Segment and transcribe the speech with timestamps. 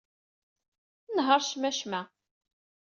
[1.15, 2.01] Nheṛ cmacma.